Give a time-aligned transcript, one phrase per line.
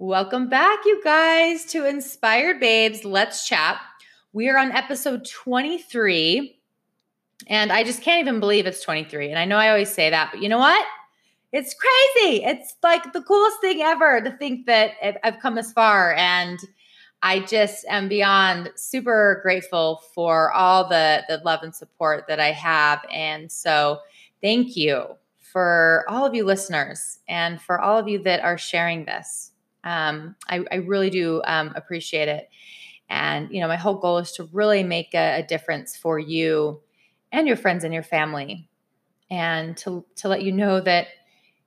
[0.00, 3.04] Welcome back, you guys, to Inspired Babes.
[3.04, 3.80] Let's chat.
[4.32, 6.56] We are on episode 23,
[7.48, 9.30] and I just can't even believe it's 23.
[9.30, 10.86] And I know I always say that, but you know what?
[11.50, 12.44] It's crazy.
[12.44, 14.92] It's like the coolest thing ever to think that
[15.24, 16.14] I've come this far.
[16.14, 16.60] And
[17.24, 22.52] I just am beyond super grateful for all the, the love and support that I
[22.52, 23.04] have.
[23.12, 23.98] And so,
[24.40, 29.04] thank you for all of you listeners and for all of you that are sharing
[29.04, 29.47] this.
[29.84, 32.48] Um, I, I, really do um, appreciate it.
[33.08, 36.80] And, you know, my whole goal is to really make a, a difference for you
[37.30, 38.68] and your friends and your family.
[39.30, 41.08] And to, to let you know that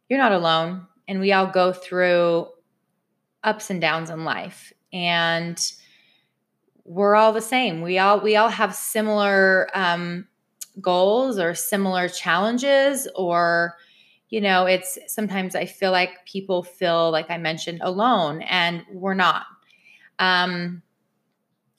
[0.09, 2.47] you're not alone and we all go through
[3.43, 4.73] ups and downs in life.
[4.91, 5.59] And
[6.83, 7.81] we're all the same.
[7.81, 10.27] We all we all have similar um,
[10.79, 13.77] goals or similar challenges or
[14.31, 19.13] you know it's sometimes i feel like people feel like i mentioned alone and we're
[19.13, 19.45] not.
[20.17, 20.81] Um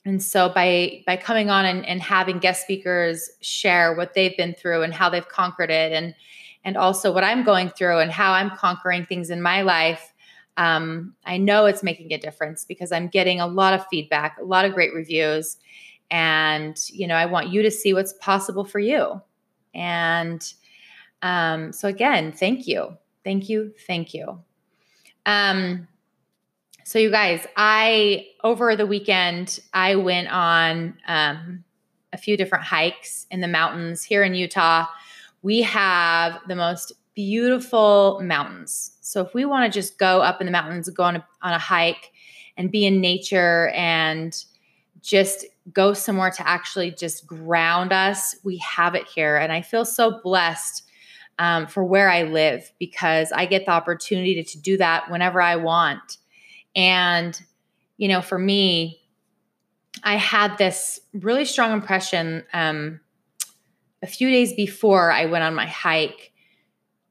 [0.05, 4.53] and so by by coming on and, and having guest speakers share what they've been
[4.53, 6.15] through and how they've conquered it and
[6.63, 10.13] and also what i'm going through and how i'm conquering things in my life
[10.57, 14.43] um, i know it's making a difference because i'm getting a lot of feedback a
[14.43, 15.57] lot of great reviews
[16.11, 19.21] and you know i want you to see what's possible for you.
[19.73, 20.53] And
[21.23, 22.95] um, so again thank you.
[23.23, 23.73] Thank you.
[23.87, 24.39] Thank you.
[25.25, 25.87] Um,
[26.85, 31.63] so you guys i over the weekend i went on um,
[32.13, 34.85] a few different hikes in the mountains here in utah.
[35.41, 38.91] We have the most beautiful mountains.
[39.01, 41.53] So if we want to just go up in the mountains go on a, on
[41.53, 42.11] a hike
[42.55, 44.43] and be in nature and
[45.01, 49.35] just go somewhere to actually just ground us, we have it here.
[49.37, 50.83] And I feel so blessed
[51.39, 55.41] um, for where I live because I get the opportunity to, to do that whenever
[55.41, 56.17] I want.
[56.75, 57.39] And,
[57.97, 59.01] you know, for me,
[60.03, 62.99] I had this really strong impression um,
[64.01, 66.31] a few days before I went on my hike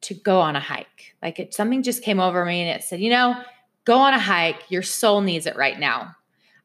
[0.02, 1.14] to go on a hike.
[1.22, 3.40] Like it, something just came over me and it said, you know,
[3.84, 4.62] go on a hike.
[4.68, 6.14] Your soul needs it right now.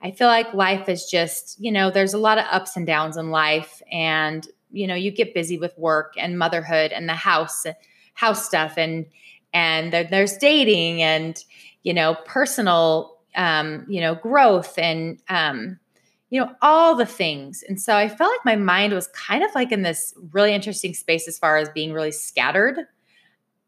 [0.01, 3.17] I feel like life is just, you know, there's a lot of ups and downs
[3.17, 7.65] in life and you know, you get busy with work and motherhood and the house
[8.13, 9.05] house stuff and
[9.53, 11.43] and there's dating and
[11.83, 15.79] you know, personal um, you know, growth and um
[16.29, 17.63] you know, all the things.
[17.69, 20.93] And so I felt like my mind was kind of like in this really interesting
[20.93, 22.79] space as far as being really scattered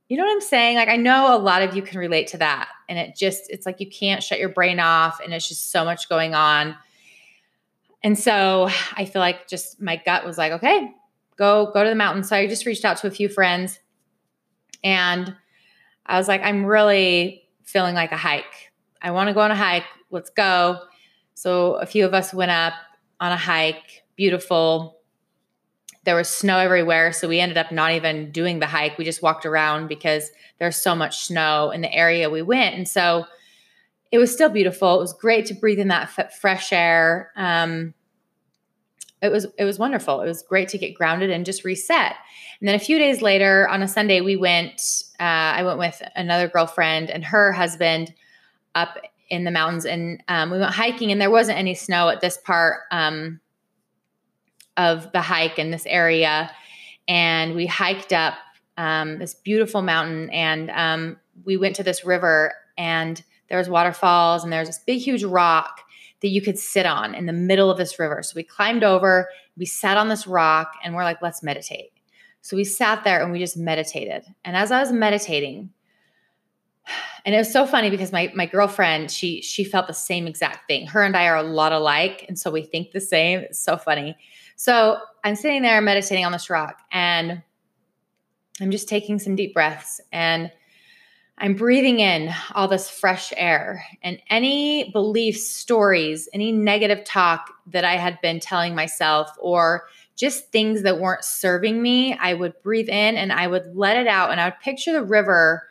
[0.10, 0.76] you know what I'm saying?
[0.76, 2.68] Like I know a lot of you can relate to that.
[2.90, 5.86] And it just it's like you can't shut your brain off and it's just so
[5.86, 6.76] much going on.
[8.04, 10.92] And so I feel like just my gut was like, okay,
[11.36, 12.24] go go to the mountain.
[12.24, 13.80] So I just reached out to a few friends
[14.84, 15.36] and
[16.06, 18.72] I was like, I'm really feeling like a hike.
[19.02, 19.86] I want to go on a hike.
[20.12, 20.80] Let's go.
[21.34, 22.74] So a few of us went up
[23.20, 25.00] on a hike, beautiful,
[26.10, 27.12] there was snow everywhere.
[27.12, 28.98] So we ended up not even doing the hike.
[28.98, 32.76] We just walked around because there's so much snow in the area we went.
[32.76, 33.26] And so
[34.12, 34.96] it was still beautiful.
[34.96, 37.32] It was great to breathe in that f- fresh air.
[37.36, 37.94] Um,
[39.22, 40.22] it was it was wonderful.
[40.22, 42.16] It was great to get grounded and just reset.
[42.60, 44.82] And then a few days later, on a Sunday, we went.
[45.20, 48.14] Uh, I went with another girlfriend and her husband
[48.76, 48.98] up
[49.30, 51.12] in the mountains, and um, we went hiking.
[51.12, 52.82] And there wasn't any snow at this part.
[52.92, 53.42] Um,
[54.80, 56.50] of the hike in this area.
[57.08, 58.36] And we hiked up
[58.78, 64.44] um, this beautiful mountain and um, we went to this river and there was waterfalls
[64.44, 65.82] and there's this big, huge rock
[66.22, 68.22] that you could sit on in the middle of this river.
[68.24, 71.92] So we climbed over, we sat on this rock and we're like, let's meditate.
[72.42, 74.24] So we sat there and we just meditated.
[74.46, 75.72] And as I was meditating,
[77.26, 80.68] and it was so funny because my my girlfriend she she felt the same exact
[80.68, 83.60] thing her and i are a lot alike and so we think the same it's
[83.60, 84.18] so funny
[84.56, 87.44] so i'm sitting there meditating on this rock and
[88.62, 90.52] i'm just taking some deep breaths and
[91.40, 97.84] i'm breathing in all this fresh air and any beliefs stories any negative talk that
[97.84, 99.86] i had been telling myself or
[100.16, 104.08] just things that weren't serving me i would breathe in and i would let it
[104.08, 105.64] out and i would picture the river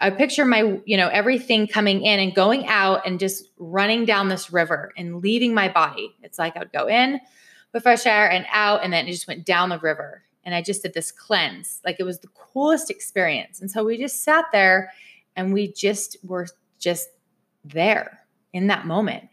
[0.00, 4.28] I picture my, you know, everything coming in and going out and just running down
[4.28, 6.16] this river and leaving my body.
[6.22, 7.20] It's like I would go in
[7.72, 10.22] with fresh air and out, and then it just went down the river.
[10.44, 11.80] And I just did this cleanse.
[11.84, 13.60] Like it was the coolest experience.
[13.60, 14.92] And so we just sat there
[15.36, 16.46] and we just were
[16.78, 17.08] just
[17.64, 18.20] there
[18.52, 19.28] in that moment.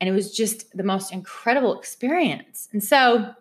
[0.00, 2.68] And it was just the most incredible experience.
[2.72, 3.34] And so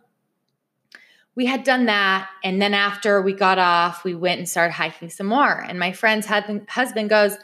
[1.36, 2.30] we had done that.
[2.44, 5.66] And then after we got off, we went and started hiking some more.
[5.68, 7.38] And my friend's husband goes,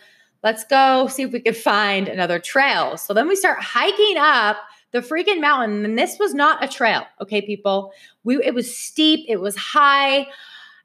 [0.44, 2.98] let's go see if we could find another trail.
[2.98, 4.58] So then we start hiking up
[5.00, 5.86] the freaking mountain.
[5.86, 7.94] And this was not a trail, okay, people.
[8.24, 10.28] We it was steep, it was high.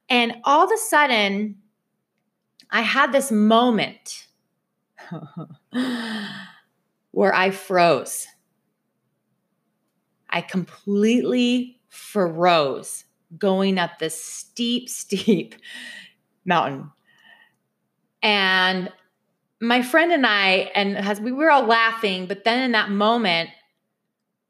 [0.09, 1.57] And all of a sudden,
[2.71, 4.27] I had this moment
[7.11, 8.27] where I froze.
[10.29, 13.05] I completely froze
[13.39, 15.55] going up this steep, steep
[16.45, 16.91] mountain.
[18.23, 18.91] And
[19.61, 23.51] my friend and I, and has, we were all laughing, but then in that moment,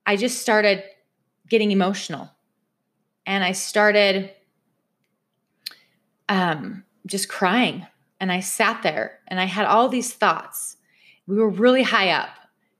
[0.06, 0.82] I just started
[1.49, 2.31] getting emotional.
[3.26, 4.32] And I started
[6.28, 7.87] um, just crying.
[8.20, 10.76] And I sat there and I had all these thoughts.
[11.26, 12.31] We were really high up.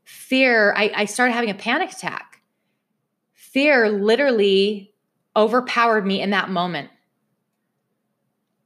[0.05, 2.41] Fear, I, I started having a panic attack.
[3.35, 4.95] Fear literally
[5.37, 6.91] overpowered me in that moment.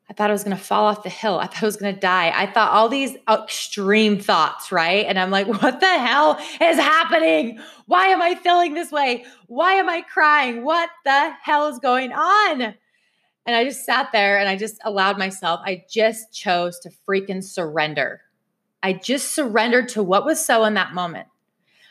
[0.08, 1.38] I thought I was going to fall off the hill.
[1.40, 2.32] I thought I was going to die.
[2.34, 5.04] I thought all these extreme thoughts, right?
[5.04, 7.58] And I'm like, what the hell is happening?
[7.86, 9.24] Why am I feeling this way?
[9.48, 10.64] Why am I crying?
[10.64, 12.74] What the hell is going on?
[13.46, 17.42] And I just sat there and I just allowed myself, I just chose to freaking
[17.42, 18.22] surrender.
[18.82, 21.28] I just surrendered to what was so in that moment.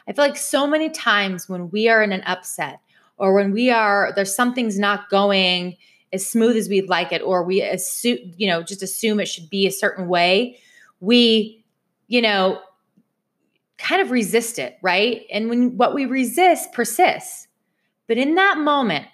[0.08, 2.80] I feel like so many times when we are in an upset
[3.18, 5.78] or when we are, there's something's not going
[6.16, 9.50] as smooth as we'd like it, or we assume, you know, just assume it should
[9.50, 10.58] be a certain way,
[11.00, 11.64] we,
[12.08, 12.60] you know,
[13.78, 15.26] kind of resist it, right?
[15.32, 17.48] And when what we resist persists.
[18.08, 19.06] But in that moment,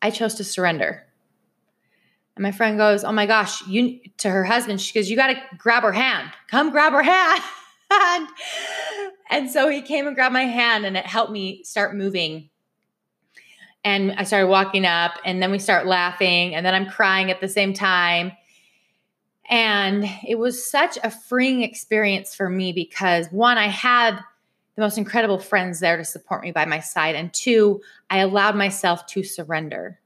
[0.00, 1.04] I chose to surrender.
[2.36, 5.28] And my friend goes, "Oh my gosh, you to her husband, she goes, "You got
[5.28, 6.30] to grab her hand.
[6.48, 7.42] Come grab her hand."
[9.30, 12.48] and so he came and grabbed my hand and it helped me start moving
[13.84, 17.40] and I started walking up, and then we start laughing, and then I'm crying at
[17.40, 18.32] the same time.
[19.50, 24.18] And it was such a freeing experience for me because one, I had
[24.76, 27.14] the most incredible friends there to support me by my side.
[27.14, 30.00] And two, I allowed myself to surrender.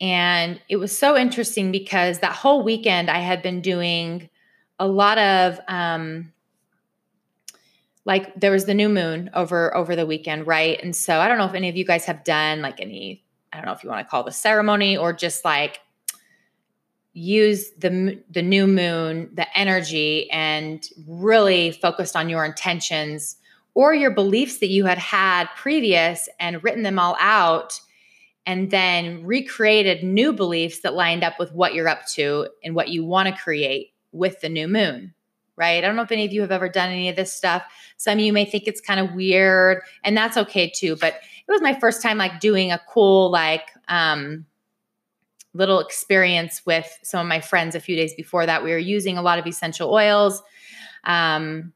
[0.00, 4.30] And it was so interesting because that whole weekend I had been doing
[4.78, 6.32] a lot of um,
[8.04, 10.82] like there was the new moon over over the weekend, right?
[10.82, 13.56] And so I don't know if any of you guys have done like any I
[13.56, 15.80] don't know if you want to call the ceremony or just like
[17.12, 23.36] use the the new moon, the energy and really focused on your intentions
[23.74, 27.80] or your beliefs that you had had previous and written them all out
[28.46, 32.88] and then recreated new beliefs that lined up with what you're up to and what
[32.88, 35.14] you want to create with the new moon
[35.60, 35.84] right?
[35.84, 37.62] I don't know if any of you have ever done any of this stuff.
[37.98, 40.96] Some of you may think it's kind of weird, and that's okay too.
[40.96, 44.46] But it was my first time like doing a cool, like, um,
[45.52, 48.64] little experience with some of my friends a few days before that.
[48.64, 50.42] We were using a lot of essential oils
[51.04, 51.72] um,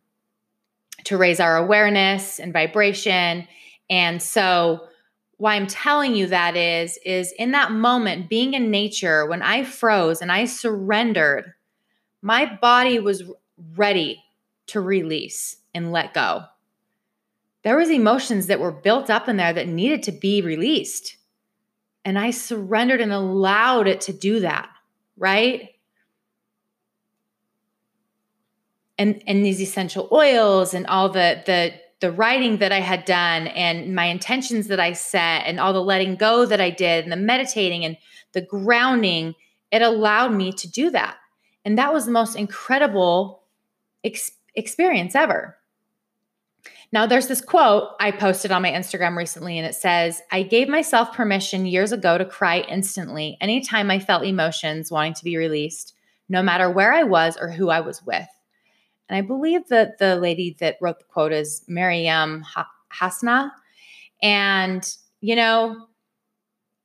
[1.05, 3.47] to raise our awareness and vibration.
[3.91, 4.89] And so,
[5.37, 9.65] why I'm telling you that is, is in that moment, being in nature, when I
[9.65, 11.53] froze and I surrendered,
[12.23, 13.25] my body was
[13.77, 14.23] ready
[14.69, 16.45] to release and let go.
[17.63, 21.17] There was emotions that were built up in there that needed to be released.
[22.05, 24.69] And I surrendered and allowed it to do that,
[25.17, 25.71] right?
[28.99, 33.47] And and these essential oils and all the the the writing that I had done
[33.47, 37.11] and my intentions that I set and all the letting go that I did and
[37.11, 37.97] the meditating and
[38.33, 39.35] the grounding,
[39.71, 41.17] it allowed me to do that.
[41.65, 43.44] And that was the most incredible
[44.05, 45.57] ex- experience ever.
[46.93, 50.69] Now, there's this quote I posted on my Instagram recently, and it says, I gave
[50.69, 55.95] myself permission years ago to cry instantly anytime I felt emotions wanting to be released,
[56.29, 58.29] no matter where I was or who I was with.
[59.09, 62.45] And I believe that the lady that wrote the quote is Mariam
[62.91, 63.53] Hasna.
[64.23, 64.89] And,
[65.21, 65.89] you know,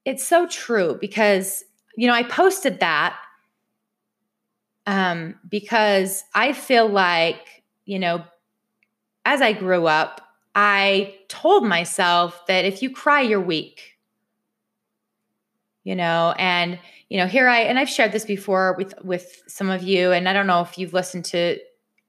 [0.05, 1.63] it's so true because,
[1.95, 3.15] you know, I posted that
[4.89, 8.23] um, because I feel like, you know,
[9.23, 10.19] as I grew up,
[10.55, 13.97] I told myself that if you cry, you're weak.
[15.83, 19.69] You know, and you know, here I and I've shared this before with with some
[19.69, 21.59] of you, and I don't know if you've listened to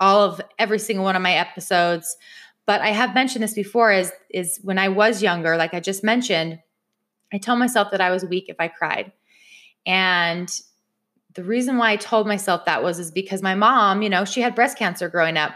[0.00, 2.16] all of every single one of my episodes,
[2.64, 3.92] but I have mentioned this before.
[3.92, 6.58] Is is when I was younger, like I just mentioned,
[7.30, 9.12] I told myself that I was weak if I cried,
[9.86, 10.50] and
[11.34, 14.40] the reason why I told myself that was is because my mom, you know, she
[14.40, 15.52] had breast cancer growing up.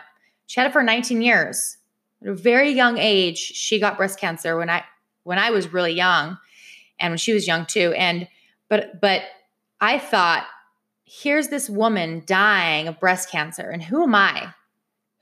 [0.47, 1.79] She had it for 19 years.
[2.23, 4.85] At a very young age, she got breast cancer when I
[5.25, 6.39] when I was really young
[6.99, 7.93] and when she was young too.
[7.97, 8.29] And
[8.69, 9.23] but but
[9.81, 10.47] I thought
[11.05, 13.69] here's this woman dying of breast cancer.
[13.69, 14.55] And who am I?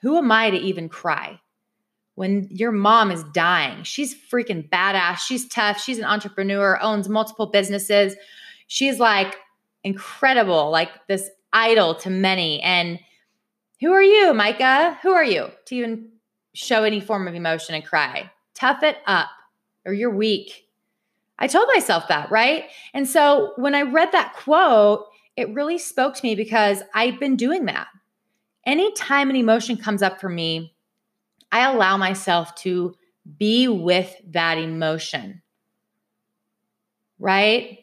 [0.02, 1.40] Who am I to even cry?
[2.14, 5.18] When your mom is dying, she's freaking badass.
[5.18, 5.80] She's tough.
[5.80, 8.14] She's an entrepreneur, owns multiple businesses.
[8.66, 9.36] She's like
[9.84, 12.60] incredible, like this idol to many.
[12.62, 12.98] And
[13.80, 14.98] who are you, Mika?
[15.02, 16.10] Who are you to even
[16.54, 18.30] show any form of emotion and cry?
[18.54, 19.28] Tough it up,
[19.84, 20.68] or you're weak.
[21.38, 22.66] I told myself that, right?
[22.94, 27.36] And so when I read that quote, it really spoke to me because I've been
[27.36, 27.88] doing that.
[28.64, 30.76] Anytime an emotion comes up for me,
[31.50, 32.94] I allow myself to
[33.38, 35.42] be with that emotion.
[37.18, 37.80] Right?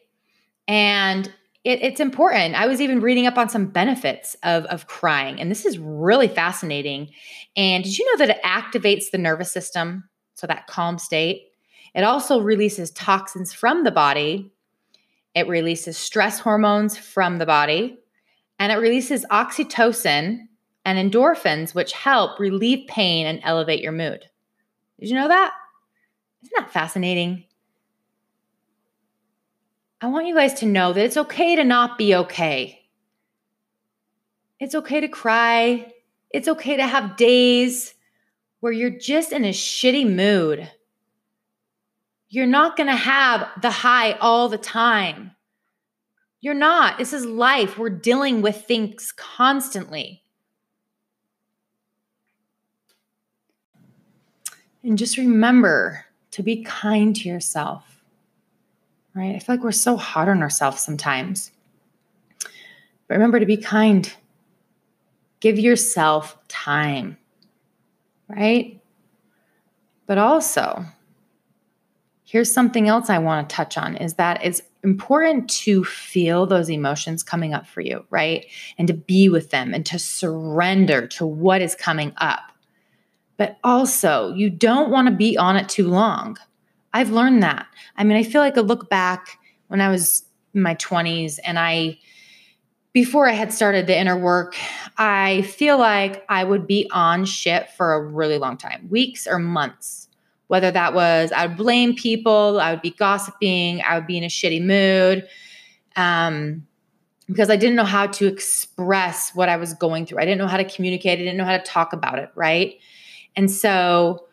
[0.68, 1.32] And
[1.70, 2.56] it, it's important.
[2.56, 6.28] I was even reading up on some benefits of, of crying, and this is really
[6.28, 7.10] fascinating.
[7.56, 10.10] And did you know that it activates the nervous system?
[10.36, 11.48] So, that calm state.
[11.94, 14.52] It also releases toxins from the body
[15.36, 18.00] it releases stress hormones from the body
[18.58, 20.48] and it releases oxytocin
[20.86, 24.26] and endorphins, which help relieve pain and elevate your mood.
[25.00, 25.54] Did you know that?
[26.44, 27.46] Isn't that fascinating?
[30.02, 32.86] I want you guys to know that it's okay to not be okay.
[34.60, 35.94] It's okay to cry.
[36.32, 37.94] It's okay to have days
[38.60, 40.70] where you're just in a shitty mood.
[42.30, 45.32] You're not going to have the high all the time.
[46.42, 46.98] You're not.
[46.98, 47.78] This is life.
[47.78, 50.24] We're dealing with things constantly.
[54.84, 57.99] And just remember to be kind to yourself,
[59.20, 59.36] right?
[59.36, 61.52] I feel like we're so hard on ourselves sometimes.
[63.08, 64.12] But remember to be kind.
[65.42, 67.18] Give yourself time,
[68.30, 68.82] right?
[70.06, 70.86] But also,
[72.24, 76.70] here's something else I want to touch on is that it's important to feel those
[76.70, 78.46] emotions coming up for you, right?
[78.78, 82.54] And to be with them and to surrender to what is coming up.
[83.36, 86.38] But also, you don't want to be on it too long.
[86.94, 87.68] I've learned that.
[87.98, 91.60] I mean, I feel like I look back when I was in my 20s and
[91.60, 92.00] I
[92.92, 94.56] before I had started the inner work,
[94.98, 99.38] I feel like I would be on shit for a really long time, weeks or
[99.38, 100.10] months
[100.50, 104.24] whether that was I would blame people, I would be gossiping, I would be in
[104.24, 105.28] a shitty mood.
[105.96, 106.68] Um,
[107.28, 110.18] because I didn't know how to express what I was going through.
[110.18, 111.20] I didn't know how to communicate.
[111.20, 112.80] I didn't know how to talk about it, right?
[113.36, 114.26] And so,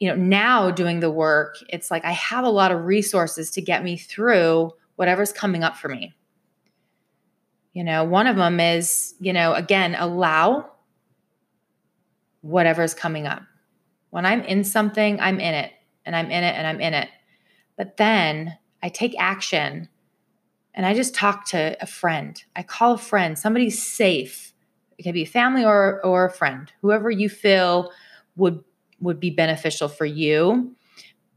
[0.00, 3.62] you know, now doing the work, it's like I have a lot of resources to
[3.62, 6.14] get me through whatever's coming up for me.
[7.72, 10.70] You know, one of them is, you know, again, allow
[12.40, 13.42] whatever's coming up.
[14.10, 15.72] When I'm in something, I'm in it
[16.04, 17.08] and I'm in it and I'm in it.
[17.76, 19.88] But then I take action
[20.74, 22.42] and I just talk to a friend.
[22.54, 24.52] I call a friend, somebody safe.
[24.98, 27.90] It could be a family or or a friend, whoever you feel
[28.36, 28.62] would
[29.04, 30.74] would be beneficial for you.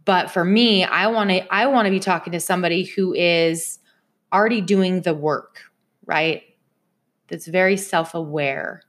[0.06, 3.80] But for me, I want to I want to be talking to somebody who is
[4.34, 5.62] already doing the work,
[6.06, 6.44] right?
[7.28, 8.82] That's very self-aware.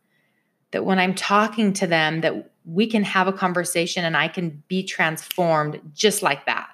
[0.70, 4.62] That when I'm talking to them that we can have a conversation and I can
[4.68, 6.68] be transformed just like that.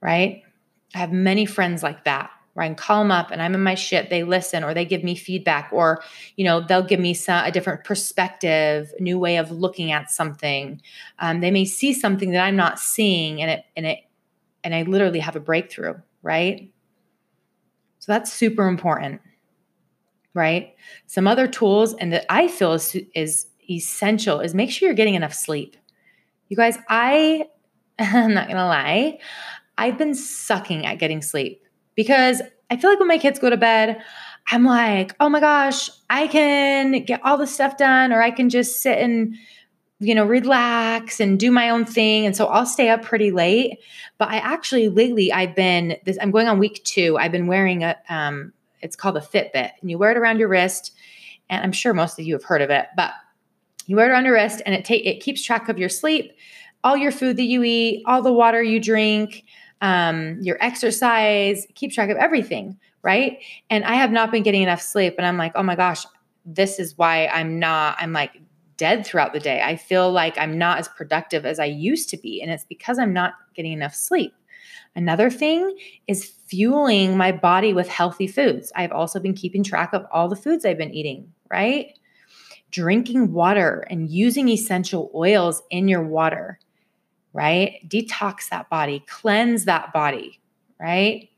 [0.00, 0.42] Right?
[0.94, 3.62] I have many friends like that where I can call them up and I'm in
[3.62, 4.10] my shit.
[4.10, 6.02] They listen or they give me feedback or,
[6.34, 10.82] you know, they'll give me some, a different perspective, new way of looking at something.
[11.20, 14.00] Um, they may see something that I'm not seeing and it, and it,
[14.64, 15.94] and I literally have a breakthrough.
[16.24, 16.72] Right?
[18.00, 19.20] So that's super important.
[20.34, 20.74] Right?
[21.06, 25.14] Some other tools and that I feel is, is essential is make sure you're getting
[25.14, 25.76] enough sleep.
[26.48, 27.44] You guys, I
[28.00, 29.20] I'm not gonna lie,
[29.76, 31.62] I've been sucking at getting sleep
[31.98, 32.40] because
[32.70, 34.00] I feel like when my kids go to bed,
[34.52, 38.50] I'm like, oh my gosh, I can get all the stuff done, or I can
[38.50, 39.34] just sit and
[39.98, 42.24] you know, relax and do my own thing.
[42.24, 43.80] And so I'll stay up pretty late.
[44.16, 47.18] But I actually lately I've been this I'm going on week two.
[47.18, 49.72] I've been wearing a um it's called a Fitbit.
[49.80, 50.92] And you wear it around your wrist.
[51.50, 53.10] And I'm sure most of you have heard of it, but
[53.86, 56.30] you wear it on your wrist and it take it keeps track of your sleep,
[56.84, 59.42] all your food that you eat, all the water you drink,
[59.80, 63.38] um, your exercise, keep track of everything, right?
[63.70, 65.14] And I have not been getting enough sleep.
[65.18, 66.04] And I'm like, oh my gosh,
[66.44, 68.40] this is why I'm not, I'm like
[68.76, 69.60] dead throughout the day.
[69.62, 72.40] I feel like I'm not as productive as I used to be.
[72.42, 74.34] And it's because I'm not getting enough sleep.
[74.96, 78.72] Another thing is fueling my body with healthy foods.
[78.74, 81.92] I've also been keeping track of all the foods I've been eating, right?
[82.70, 86.58] drinking water and using essential oils in your water,
[87.32, 87.86] right?
[87.88, 90.40] Detox that body, cleanse that body,
[90.80, 91.28] right?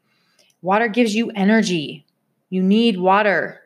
[0.62, 2.06] Water gives you energy,
[2.50, 3.60] You need water.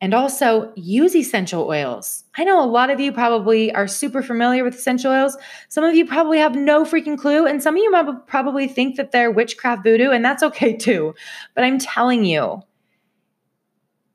[0.00, 2.24] And also use essential oils.
[2.36, 5.38] I know a lot of you probably are super familiar with essential oils.
[5.70, 7.46] Some of you probably have no freaking clue.
[7.46, 11.14] And some of you probably think that they're witchcraft voodoo, and that's okay too.
[11.54, 12.62] But I'm telling you,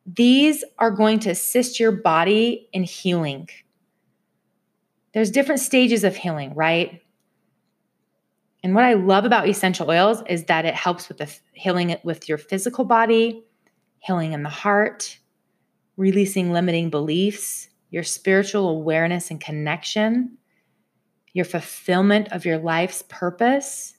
[0.06, 3.50] these are going to assist your body in healing.
[5.14, 7.02] There's different stages of healing, right?
[8.63, 12.30] And what I love about essential oils is that it helps with the healing with
[12.30, 13.44] your physical body,
[14.00, 15.18] healing in the heart,
[15.98, 20.38] releasing limiting beliefs, your spiritual awareness and connection,
[21.34, 23.96] your fulfillment of your life's purpose.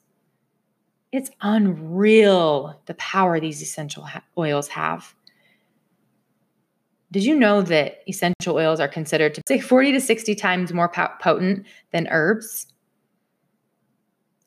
[1.10, 4.06] It's unreal the power these essential
[4.38, 5.14] oils have.
[7.10, 10.88] Did you know that essential oils are considered to say 40 to 60 times more
[10.88, 12.68] potent than herbs?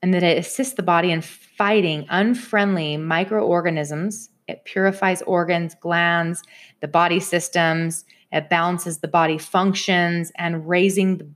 [0.06, 4.30] And that it assists the body in fighting unfriendly microorganisms.
[4.48, 6.44] It purifies organs, glands,
[6.82, 8.06] the body systems.
[8.32, 11.36] It balances the body functions and raising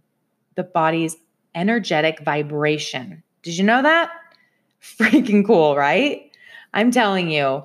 [0.54, 1.18] the, body's
[1.56, 3.24] energetic vibration.
[3.42, 4.12] Did you know that?
[4.84, 6.32] Freaking cool, right?
[6.72, 7.64] I'm telling you,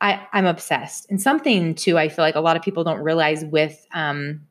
[0.00, 1.10] I, I'm obsessed.
[1.10, 4.46] And something too, I feel like a lot of people don't realize with um,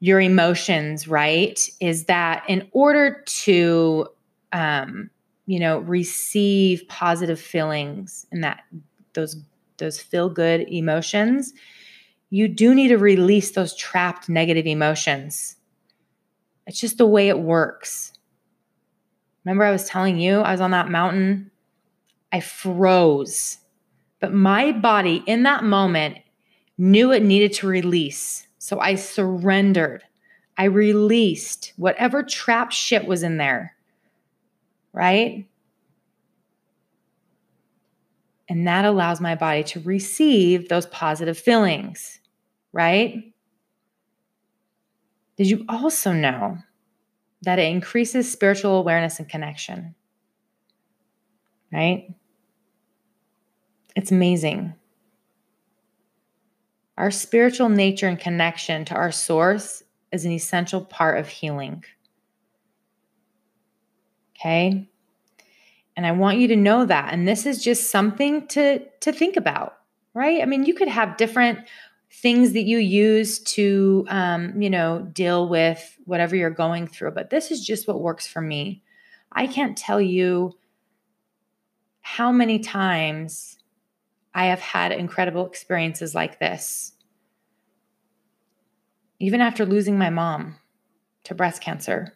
[0.00, 4.08] your emotions, right, is that in order to,
[4.52, 5.10] um,
[5.46, 8.64] you know, receive positive feelings and that
[9.14, 9.36] those
[9.78, 11.52] those feel good emotions,
[12.30, 15.56] you do need to release those trapped negative emotions.
[16.66, 18.12] It's just the way it works.
[19.44, 21.50] Remember, I was telling you I was on that mountain.
[22.32, 23.58] I froze
[24.20, 26.18] but my body in that moment
[26.78, 28.46] knew it needed to release.
[28.58, 30.02] So I surrendered.
[30.58, 33.75] I released whatever trap shit was in there.
[34.96, 35.46] Right?
[38.48, 42.20] And that allows my body to receive those positive feelings.
[42.72, 43.32] Right?
[45.36, 46.58] Did you also know
[47.42, 49.94] that it increases spiritual awareness and connection?
[51.70, 52.08] Right?
[53.94, 54.72] It's amazing.
[56.96, 61.84] Our spiritual nature and connection to our source is an essential part of healing.
[64.36, 64.88] Okay?
[65.96, 67.12] And I want you to know that.
[67.12, 69.78] And this is just something to, to think about,
[70.14, 70.42] right?
[70.42, 71.60] I mean, you could have different
[72.10, 77.30] things that you use to, um, you know, deal with whatever you're going through, but
[77.30, 78.82] this is just what works for me.
[79.32, 80.52] I can't tell you
[82.00, 83.58] how many times
[84.34, 86.92] I have had incredible experiences like this.
[89.18, 90.56] Even after losing my mom
[91.24, 92.15] to breast cancer,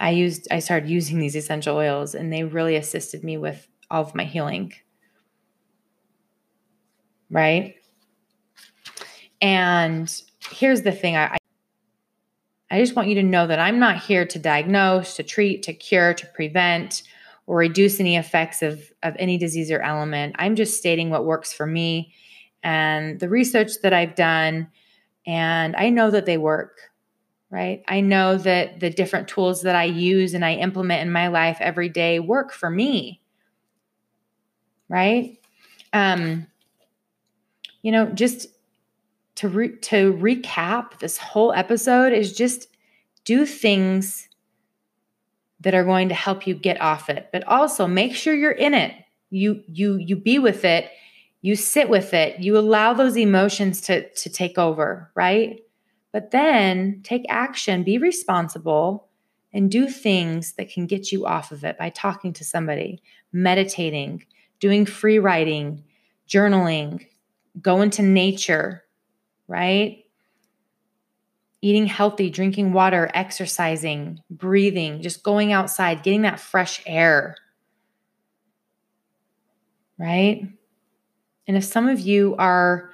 [0.00, 4.02] I used I started using these essential oils and they really assisted me with all
[4.02, 4.72] of my healing.
[7.30, 7.76] Right?
[9.40, 10.12] And
[10.50, 11.36] here's the thing I
[12.70, 15.72] I just want you to know that I'm not here to diagnose, to treat, to
[15.72, 17.02] cure, to prevent
[17.46, 20.36] or reduce any effects of, of any disease or element.
[20.38, 22.14] I'm just stating what works for me
[22.62, 24.68] and the research that I've done.
[25.26, 26.78] And I know that they work,
[27.50, 27.82] right?
[27.88, 31.58] I know that the different tools that I use and I implement in my life
[31.60, 33.20] every day work for me,
[34.88, 35.38] right?
[35.92, 36.46] Um,
[37.82, 38.46] you know, just
[39.36, 42.68] to re- to recap this whole episode is just
[43.24, 44.28] do things
[45.60, 48.74] that are going to help you get off it but also make sure you're in
[48.74, 48.94] it
[49.30, 50.90] you you you be with it
[51.42, 55.60] you sit with it you allow those emotions to to take over right
[56.12, 59.08] but then take action be responsible
[59.52, 64.24] and do things that can get you off of it by talking to somebody meditating
[64.58, 65.84] doing free writing
[66.28, 67.06] journaling
[67.60, 68.84] go into nature
[69.48, 70.04] right
[71.62, 77.36] eating healthy, drinking water, exercising, breathing, just going outside, getting that fresh air.
[79.98, 80.48] Right?
[81.46, 82.90] And if some of you are,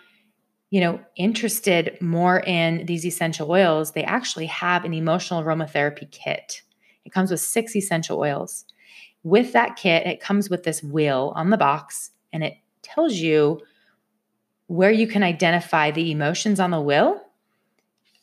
[0.71, 6.63] you know, interested more in these essential oils, they actually have an emotional aromatherapy kit.
[7.05, 8.65] It comes with six essential oils.
[9.23, 13.61] With that kit, it comes with this wheel on the box and it tells you
[14.67, 17.21] where you can identify the emotions on the wheel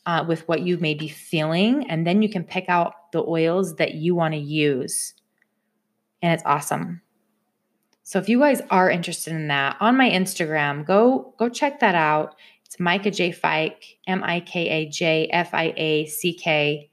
[0.06, 1.88] uh, with what you may be feeling.
[1.88, 5.14] And then you can pick out the oils that you want to use.
[6.20, 7.00] And it's awesome.
[8.06, 11.94] So if you guys are interested in that on my Instagram, go go check that
[11.94, 12.36] out.
[12.66, 16.90] It's Mika J Fike, M I K A J F I A C K,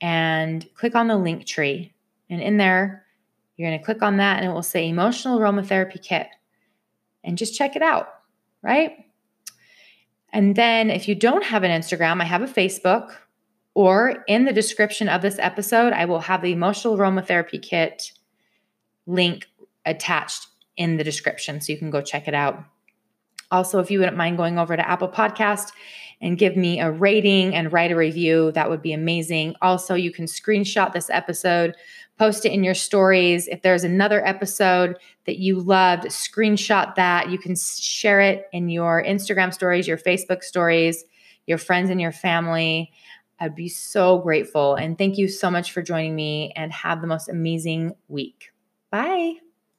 [0.00, 1.90] and click on the Linktree.
[2.30, 3.04] And in there,
[3.56, 6.28] you're going to click on that and it will say emotional aromatherapy kit.
[7.24, 8.08] and just check it out,
[8.62, 9.04] right?
[10.32, 13.14] And then if you don't have an Instagram, I have a Facebook,
[13.74, 18.12] or in the description of this episode, I will have the emotional aromatherapy kit
[19.06, 19.46] link
[19.86, 22.64] attached in the description so you can go check it out.
[23.50, 25.72] Also, if you wouldn't mind going over to Apple Podcast
[26.20, 29.54] and give me a rating and write a review, that would be amazing.
[29.62, 31.74] Also, you can screenshot this episode,
[32.18, 33.48] post it in your stories.
[33.48, 37.30] If there's another episode that you loved, screenshot that.
[37.30, 41.04] You can share it in your Instagram stories, your Facebook stories,
[41.46, 42.92] your friends and your family.
[43.40, 44.74] I'd be so grateful.
[44.74, 48.52] And thank you so much for joining me and have the most amazing week.
[48.90, 49.34] Bye.